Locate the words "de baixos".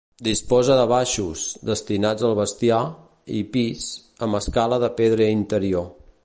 0.77-1.43